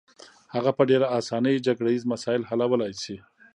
[0.53, 3.17] هغه په ډېره اسانۍ جګړه ییز مسایل حلولای شي.